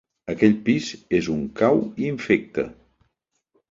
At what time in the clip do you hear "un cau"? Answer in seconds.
1.35-1.87